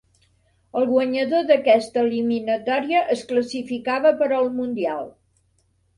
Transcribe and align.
El 0.79 0.85
guanyador 0.91 1.43
d'aquesta 1.51 2.01
eliminatòria 2.05 3.03
es 3.17 3.23
classificava 3.33 4.15
per 4.23 4.31
al 4.39 4.51
Mundial. 4.61 5.07